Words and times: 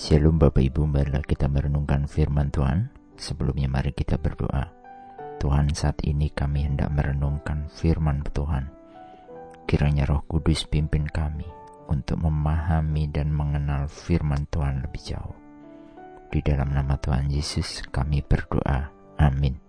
Shalom 0.00 0.40
Bapak 0.40 0.64
Ibu, 0.64 0.88
marilah 0.88 1.20
kita 1.20 1.44
merenungkan 1.44 2.08
firman 2.08 2.48
Tuhan. 2.48 2.88
Sebelumnya 3.20 3.68
mari 3.68 3.92
kita 3.92 4.16
berdoa. 4.16 4.64
Tuhan 5.36 5.76
saat 5.76 6.00
ini 6.08 6.32
kami 6.32 6.64
hendak 6.64 6.88
merenungkan 6.88 7.68
firman 7.68 8.24
Tuhan. 8.32 8.64
Kiranya 9.68 10.08
roh 10.08 10.24
kudus 10.24 10.64
pimpin 10.64 11.04
kami 11.04 11.44
untuk 11.92 12.16
memahami 12.16 13.12
dan 13.12 13.28
mengenal 13.28 13.92
firman 13.92 14.48
Tuhan 14.48 14.88
lebih 14.88 15.04
jauh. 15.04 15.36
Di 16.32 16.40
dalam 16.40 16.72
nama 16.72 16.96
Tuhan 16.96 17.28
Yesus 17.28 17.84
kami 17.92 18.24
berdoa. 18.24 18.88
Amin. 19.20 19.60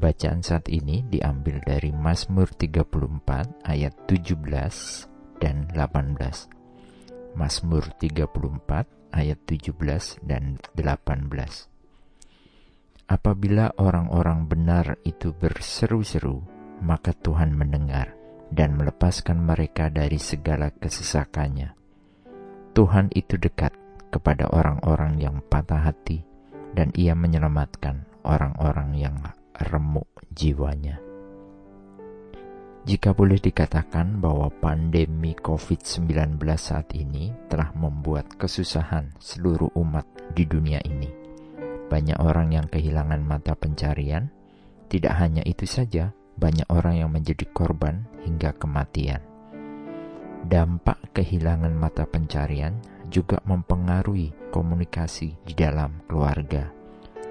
Bacaan 0.00 0.40
saat 0.40 0.72
ini 0.72 1.04
diambil 1.04 1.60
dari 1.60 1.92
Mazmur 1.92 2.48
34 2.56 3.68
ayat 3.68 3.92
17 4.08 5.44
dan 5.44 5.68
18. 5.76 6.63
Mazmur 7.34 7.90
34 7.98 9.12
ayat 9.14 9.38
17 9.46 10.22
dan 10.22 10.58
18. 10.74 11.68
Apabila 13.04 13.70
orang-orang 13.76 14.48
benar 14.48 14.96
itu 15.04 15.36
berseru-seru, 15.36 16.40
maka 16.80 17.12
Tuhan 17.12 17.52
mendengar 17.52 18.16
dan 18.48 18.80
melepaskan 18.80 19.44
mereka 19.44 19.92
dari 19.92 20.16
segala 20.16 20.72
kesesakannya. 20.72 21.76
Tuhan 22.74 23.12
itu 23.12 23.36
dekat 23.36 23.76
kepada 24.08 24.48
orang-orang 24.50 25.20
yang 25.20 25.42
patah 25.46 25.90
hati 25.90 26.24
dan 26.74 26.90
ia 26.96 27.14
menyelamatkan 27.14 28.08
orang-orang 28.24 28.96
yang 28.98 29.16
remuk 29.68 30.08
jiwanya. 30.32 31.03
Jika 32.84 33.16
boleh 33.16 33.40
dikatakan 33.40 34.20
bahwa 34.20 34.52
pandemi 34.52 35.32
COVID-19 35.32 36.36
saat 36.60 36.92
ini 36.92 37.32
telah 37.48 37.72
membuat 37.72 38.36
kesusahan 38.36 39.08
seluruh 39.16 39.72
umat 39.80 40.04
di 40.36 40.44
dunia 40.44 40.84
ini. 40.84 41.08
Banyak 41.88 42.20
orang 42.20 42.52
yang 42.52 42.68
kehilangan 42.68 43.24
mata 43.24 43.56
pencarian, 43.56 44.28
tidak 44.92 45.16
hanya 45.16 45.40
itu 45.48 45.64
saja, 45.64 46.12
banyak 46.36 46.68
orang 46.68 47.00
yang 47.00 47.08
menjadi 47.08 47.48
korban 47.56 48.04
hingga 48.20 48.52
kematian. 48.52 49.24
Dampak 50.44 51.16
kehilangan 51.16 51.72
mata 51.72 52.04
pencarian 52.04 52.84
juga 53.08 53.40
mempengaruhi 53.48 54.52
komunikasi 54.52 55.40
di 55.40 55.56
dalam 55.56 56.04
keluarga. 56.04 56.68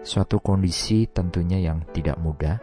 Suatu 0.00 0.40
kondisi 0.40 1.04
tentunya 1.04 1.60
yang 1.60 1.84
tidak 1.92 2.16
mudah, 2.16 2.56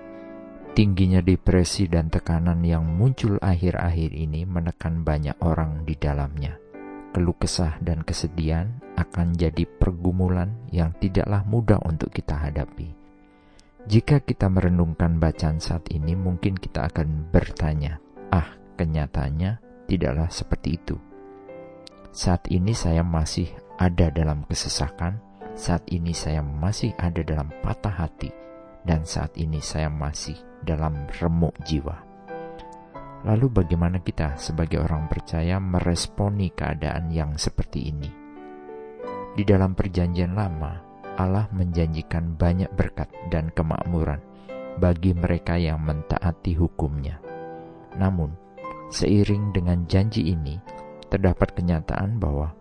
Tingginya 0.71 1.19
depresi 1.19 1.91
dan 1.91 2.07
tekanan 2.07 2.63
yang 2.63 2.87
muncul 2.87 3.35
akhir-akhir 3.43 4.15
ini 4.15 4.47
menekan 4.47 5.03
banyak 5.03 5.35
orang 5.43 5.83
di 5.83 5.99
dalamnya. 5.99 6.55
Keluh 7.11 7.35
kesah 7.35 7.75
dan 7.83 8.07
kesedihan 8.07 8.79
akan 8.95 9.35
jadi 9.35 9.67
pergumulan 9.67 10.55
yang 10.71 10.95
tidaklah 10.95 11.43
mudah 11.43 11.75
untuk 11.83 12.15
kita 12.15 12.39
hadapi. 12.39 12.87
Jika 13.83 14.23
kita 14.23 14.47
merenungkan 14.47 15.19
bacaan 15.19 15.59
saat 15.59 15.91
ini, 15.91 16.15
mungkin 16.15 16.55
kita 16.55 16.87
akan 16.87 17.27
bertanya, 17.35 17.99
"Ah, 18.31 18.55
kenyataannya 18.79 19.59
tidaklah 19.91 20.31
seperti 20.31 20.79
itu." 20.79 20.95
Saat 22.15 22.47
ini 22.47 22.71
saya 22.71 23.03
masih 23.03 23.51
ada 23.75 24.07
dalam 24.07 24.47
kesesakan, 24.47 25.19
saat 25.51 25.83
ini 25.91 26.15
saya 26.15 26.39
masih 26.39 26.95
ada 26.95 27.19
dalam 27.27 27.51
patah 27.59 28.07
hati, 28.07 28.31
dan 28.85 29.05
saat 29.05 29.37
ini 29.37 29.61
saya 29.61 29.89
masih 29.89 30.37
dalam 30.65 31.05
remuk 31.21 31.53
jiwa. 31.65 32.11
Lalu, 33.21 33.61
bagaimana 33.61 34.01
kita 34.01 34.33
sebagai 34.41 34.81
orang 34.81 35.05
percaya 35.05 35.61
meresponi 35.61 36.49
keadaan 36.57 37.13
yang 37.13 37.37
seperti 37.37 37.93
ini? 37.93 38.09
Di 39.37 39.45
dalam 39.45 39.77
Perjanjian 39.77 40.33
Lama, 40.33 40.81
Allah 41.21 41.45
menjanjikan 41.53 42.33
banyak 42.33 42.73
berkat 42.73 43.13
dan 43.29 43.53
kemakmuran 43.53 44.17
bagi 44.81 45.13
mereka 45.13 45.53
yang 45.61 45.85
mentaati 45.85 46.57
hukumnya. 46.57 47.21
Namun, 47.93 48.33
seiring 48.89 49.53
dengan 49.53 49.85
janji 49.85 50.33
ini, 50.33 50.57
terdapat 51.13 51.53
kenyataan 51.53 52.17
bahwa 52.17 52.57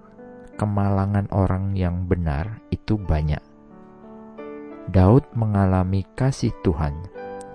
kemalangan 0.60 1.24
orang 1.32 1.72
yang 1.72 2.04
benar 2.04 2.60
itu 2.68 3.00
banyak. 3.00 3.40
Daud 4.90 5.22
mengalami 5.38 6.02
kasih 6.18 6.50
Tuhan 6.66 7.06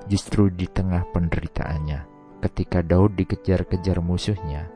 justru 0.07 0.47
di 0.47 0.71
tengah 0.71 1.03
penderitaannya 1.11 2.07
ketika 2.39 2.79
Daud 2.79 3.19
dikejar-kejar 3.19 3.99
musuhnya. 3.99 4.71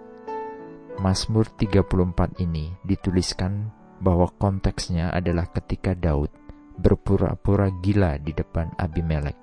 Mazmur 0.99 1.47
34 1.55 2.43
ini 2.43 2.75
dituliskan 2.83 3.71
bahwa 4.03 4.27
konteksnya 4.35 5.07
adalah 5.15 5.47
ketika 5.55 5.95
Daud 5.95 6.35
berpura-pura 6.75 7.71
gila 7.79 8.19
di 8.19 8.35
depan 8.35 8.75
Abimelek. 8.75 9.39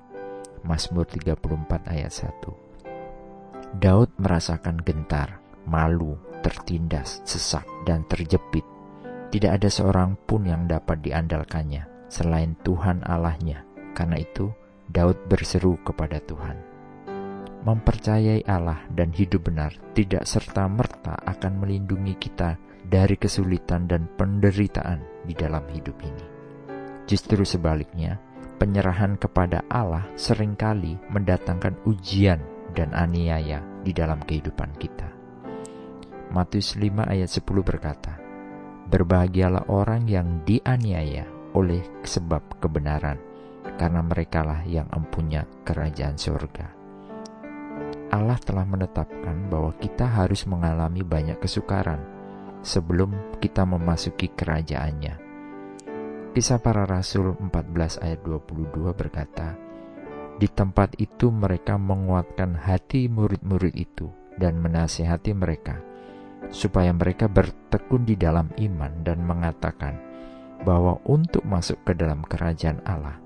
Mazmur 0.68 1.08
34 1.08 1.88
ayat 1.88 2.12
1. 2.12 3.80
Daud 3.80 4.12
merasakan 4.20 4.76
gentar, 4.84 5.40
malu, 5.64 6.20
tertindas, 6.44 7.24
sesak, 7.24 7.64
dan 7.88 8.04
terjepit. 8.12 8.68
Tidak 9.32 9.56
ada 9.56 9.72
seorang 9.72 10.20
pun 10.28 10.44
yang 10.44 10.68
dapat 10.68 11.00
diandalkannya 11.00 11.95
selain 12.06 12.54
Tuhan 12.62 13.02
Allahnya. 13.06 13.66
Karena 13.96 14.20
itu, 14.20 14.52
Daud 14.86 15.26
berseru 15.26 15.78
kepada 15.82 16.22
Tuhan. 16.22 16.56
Mempercayai 17.66 18.46
Allah 18.46 18.86
dan 18.94 19.10
hidup 19.10 19.50
benar 19.50 19.74
tidak 19.90 20.22
serta-merta 20.22 21.18
akan 21.26 21.52
melindungi 21.58 22.14
kita 22.14 22.54
dari 22.86 23.18
kesulitan 23.18 23.90
dan 23.90 24.06
penderitaan 24.14 25.26
di 25.26 25.34
dalam 25.34 25.66
hidup 25.74 25.98
ini. 26.06 26.24
Justru 27.10 27.42
sebaliknya, 27.42 28.22
penyerahan 28.62 29.18
kepada 29.18 29.66
Allah 29.66 30.06
sering 30.14 30.54
kali 30.54 30.94
mendatangkan 31.10 31.82
ujian 31.90 32.38
dan 32.78 32.94
aniaya 32.94 33.58
di 33.82 33.90
dalam 33.90 34.22
kehidupan 34.22 34.70
kita. 34.78 35.10
Matius 36.30 36.78
5 36.78 37.06
ayat 37.06 37.30
10 37.30 37.42
berkata, 37.66 38.14
Berbahagialah 38.86 39.66
orang 39.66 40.06
yang 40.06 40.46
dianiaya 40.46 41.35
oleh 41.56 41.80
sebab 42.04 42.60
kebenaran, 42.60 43.16
karena 43.80 44.04
merekalah 44.04 44.62
yang 44.68 44.86
empunya 44.92 45.48
kerajaan 45.64 46.20
surga. 46.20 46.76
Allah 48.12 48.38
telah 48.38 48.68
menetapkan 48.68 49.48
bahwa 49.50 49.74
kita 49.80 50.06
harus 50.06 50.46
mengalami 50.46 51.02
banyak 51.02 51.40
kesukaran 51.42 51.98
sebelum 52.62 53.40
kita 53.42 53.66
memasuki 53.66 54.30
kerajaannya. 54.30 55.26
Kisah 56.36 56.60
para 56.60 56.84
Rasul 56.84 57.32
14 57.40 58.04
ayat 58.04 58.20
22 58.20 58.92
berkata, 58.92 59.56
Di 60.36 60.46
tempat 60.52 60.92
itu 61.00 61.32
mereka 61.32 61.80
menguatkan 61.80 62.60
hati 62.60 63.08
murid-murid 63.08 63.72
itu 63.72 64.12
dan 64.36 64.60
menasihati 64.60 65.32
mereka, 65.32 65.80
supaya 66.52 66.92
mereka 66.92 67.26
bertekun 67.26 68.04
di 68.04 68.20
dalam 68.20 68.52
iman 68.60 69.00
dan 69.00 69.24
mengatakan 69.24 70.05
bahwa 70.66 70.98
untuk 71.06 71.46
masuk 71.46 71.78
ke 71.86 71.94
dalam 71.94 72.26
kerajaan 72.26 72.82
Allah, 72.82 73.22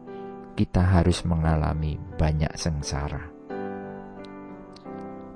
kita 0.53 0.85
harus 0.85 1.25
mengalami 1.25 1.97
banyak 2.21 2.53
sengsara. 2.53 3.33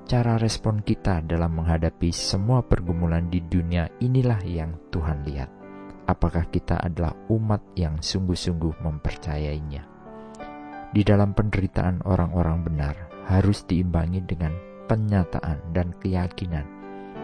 Cara 0.05 0.37
respon 0.37 0.85
kita 0.85 1.25
dalam 1.25 1.57
menghadapi 1.57 2.13
semua 2.13 2.61
pergumulan 2.61 3.25
di 3.25 3.41
dunia 3.41 3.89
inilah 3.97 4.37
yang 4.45 4.77
Tuhan 4.93 5.25
lihat. 5.25 5.49
Apakah 6.05 6.45
kita 6.53 6.77
adalah 6.77 7.17
umat 7.33 7.73
yang 7.73 7.97
sungguh-sungguh 7.97 8.85
mempercayainya? 8.85 9.81
Di 10.93 11.01
dalam 11.01 11.33
penderitaan 11.33 12.05
orang-orang 12.05 12.61
benar 12.61 12.95
harus 13.25 13.65
diimbangi 13.65 14.21
dengan 14.21 14.53
penyataan 14.85 15.73
dan 15.73 15.97
keyakinan 15.97 16.69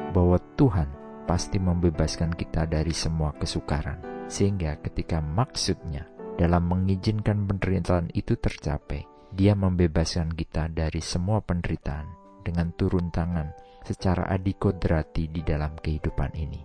bahwa 0.09 0.41
Tuhan 0.57 0.89
pasti 1.31 1.63
membebaskan 1.63 2.35
kita 2.35 2.67
dari 2.67 2.91
semua 2.91 3.31
kesukaran, 3.31 4.27
sehingga 4.27 4.75
ketika 4.83 5.23
maksudnya 5.23 6.03
dalam 6.35 6.67
mengizinkan 6.67 7.47
penderitaan 7.47 8.11
itu 8.11 8.35
tercapai. 8.35 9.07
Dia 9.31 9.55
membebaskan 9.55 10.35
kita 10.35 10.67
dari 10.75 10.99
semua 10.99 11.39
penderitaan 11.39 12.03
dengan 12.43 12.75
turun 12.75 13.15
tangan 13.15 13.55
secara 13.87 14.27
adikodrati 14.27 15.31
di 15.31 15.39
dalam 15.39 15.71
kehidupan 15.79 16.35
ini. 16.35 16.59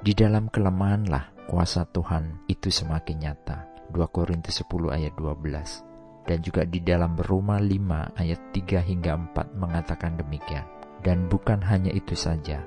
Di 0.00 0.16
dalam 0.16 0.48
kelemahanlah 0.48 1.44
kuasa 1.44 1.84
Tuhan 1.84 2.48
itu 2.48 2.72
semakin 2.72 3.16
nyata. 3.20 3.68
2 3.92 4.00
Korintus 4.08 4.64
10 4.64 4.96
ayat 4.96 5.12
12 5.12 6.24
dan 6.24 6.40
juga 6.40 6.64
di 6.64 6.80
dalam 6.80 7.20
Roma 7.20 7.60
5 7.60 8.16
ayat 8.16 8.40
3 8.56 8.80
hingga 8.80 9.12
4 9.36 9.60
mengatakan 9.60 10.16
demikian. 10.16 10.64
Dan 11.04 11.28
bukan 11.28 11.60
hanya 11.60 11.92
itu 11.92 12.16
saja, 12.16 12.64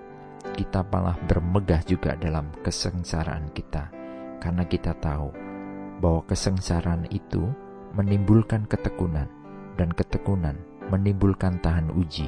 kita 0.58 0.82
malah 0.90 1.14
bermegah 1.30 1.86
juga 1.86 2.18
dalam 2.18 2.50
kesengsaraan 2.66 3.54
kita, 3.54 3.94
karena 4.42 4.66
kita 4.66 4.98
tahu 4.98 5.30
bahwa 6.02 6.26
kesengsaraan 6.26 7.06
itu 7.14 7.46
menimbulkan 7.94 8.66
ketekunan, 8.66 9.30
dan 9.78 9.94
ketekunan 9.94 10.58
menimbulkan 10.90 11.62
tahan 11.62 11.94
uji, 11.94 12.26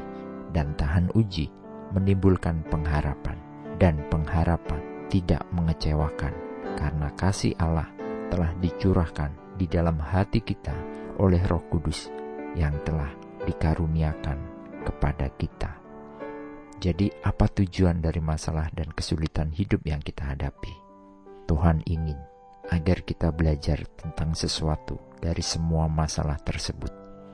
dan 0.53 0.77
tahan 0.77 1.09
uji 1.17 1.49
menimbulkan 1.89 2.61
pengharapan, 2.69 3.35
dan 3.81 3.97
pengharapan 4.13 5.09
tidak 5.09 5.41
mengecewakan 5.49 6.31
karena 6.77 7.09
kasih 7.17 7.57
Allah 7.57 7.89
telah 8.29 8.53
dicurahkan 8.61 9.57
di 9.57 9.65
dalam 9.65 9.97
hati 9.97 10.39
kita 10.39 10.77
oleh 11.17 11.41
Roh 11.49 11.65
Kudus 11.67 12.07
yang 12.53 12.77
telah 12.85 13.09
dikaruniakan 13.43 14.37
kepada 14.85 15.27
kita. 15.33 15.78
Jadi, 16.79 17.11
apa 17.27 17.51
tujuan 17.51 17.99
dari 17.99 18.23
masalah 18.23 18.71
dan 18.71 18.87
kesulitan 18.95 19.51
hidup 19.51 19.83
yang 19.83 19.99
kita 19.99 20.31
hadapi? 20.31 20.71
Tuhan 21.43 21.83
ingin 21.83 22.15
agar 22.71 23.03
kita 23.03 23.35
belajar 23.35 23.83
tentang 23.99 24.31
sesuatu 24.31 24.95
dari 25.19 25.43
semua 25.43 25.91
masalah 25.91 26.39
tersebut. 26.39 26.93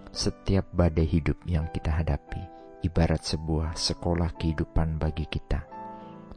Setiap 0.10 0.66
badai 0.74 1.06
hidup 1.06 1.38
yang 1.46 1.70
kita 1.70 1.94
hadapi 1.94 2.56
ibarat 2.86 3.22
sebuah 3.22 3.74
sekolah 3.74 4.34
kehidupan 4.38 5.02
bagi 5.02 5.26
kita. 5.26 5.66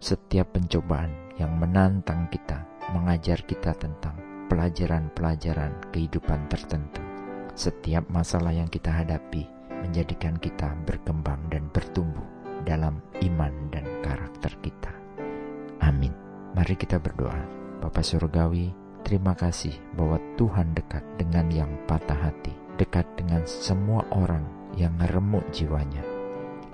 Setiap 0.00 0.56
pencobaan 0.56 1.36
yang 1.36 1.54
menantang 1.60 2.26
kita 2.32 2.64
mengajar 2.96 3.44
kita 3.44 3.76
tentang 3.76 4.16
pelajaran-pelajaran 4.48 5.92
kehidupan 5.92 6.48
tertentu. 6.48 7.04
Setiap 7.52 8.08
masalah 8.08 8.54
yang 8.54 8.70
kita 8.70 8.88
hadapi 8.88 9.44
menjadikan 9.84 10.40
kita 10.40 10.72
berkembang 10.88 11.38
dan 11.52 11.70
bertumbuh 11.70 12.37
dalam 12.68 13.00
iman 13.24 13.72
dan 13.72 13.88
karakter 14.04 14.52
kita. 14.60 14.92
Amin. 15.80 16.12
Mari 16.52 16.76
kita 16.76 17.00
berdoa. 17.00 17.40
Bapa 17.80 18.04
Surgawi, 18.04 18.68
terima 19.00 19.32
kasih 19.32 19.72
bahwa 19.96 20.20
Tuhan 20.36 20.76
dekat 20.76 21.00
dengan 21.16 21.48
yang 21.48 21.72
patah 21.88 22.28
hati, 22.28 22.52
dekat 22.76 23.08
dengan 23.16 23.48
semua 23.48 24.04
orang 24.12 24.44
yang 24.76 24.92
remuk 25.08 25.48
jiwanya. 25.48 26.04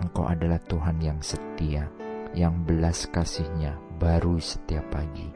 Engkau 0.03 0.27
adalah 0.27 0.59
Tuhan 0.67 0.99
yang 0.99 1.23
setia, 1.23 1.87
yang 2.35 2.67
belas 2.67 3.07
kasihnya 3.07 3.79
baru 4.03 4.43
setiap 4.43 4.91
pagi. 4.91 5.31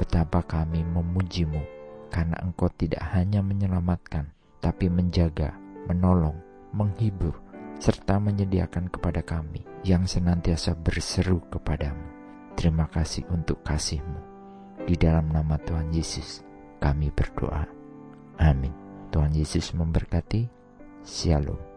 Betapa 0.00 0.40
kami 0.40 0.80
memujimu 0.80 1.60
karena 2.08 2.40
engkau 2.40 2.72
tidak 2.72 3.04
hanya 3.12 3.44
menyelamatkan, 3.44 4.32
tapi 4.64 4.88
menjaga, 4.88 5.52
menolong, 5.90 6.40
menghibur, 6.72 7.43
serta 7.82 8.16
menyediakan 8.22 8.88
kepada 8.88 9.20
kami 9.20 9.62
yang 9.84 10.08
senantiasa 10.08 10.74
berseru 10.78 11.42
kepadamu. 11.50 12.06
Terima 12.54 12.86
kasih 12.86 13.26
untuk 13.34 13.60
kasihmu. 13.66 14.20
Di 14.84 14.94
dalam 14.94 15.32
nama 15.32 15.58
Tuhan 15.58 15.90
Yesus, 15.90 16.44
kami 16.78 17.10
berdoa. 17.10 17.66
Amin. 18.38 18.72
Tuhan 19.10 19.34
Yesus 19.34 19.74
memberkati. 19.74 20.46
Shalom. 21.04 21.73